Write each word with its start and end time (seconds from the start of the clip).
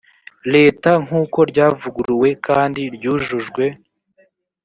leta 0.53 0.91
nk 1.03 1.11
uko 1.21 1.39
ryavuguruwe 1.51 2.29
kandi 2.47 2.81
ryujujwe 2.95 3.63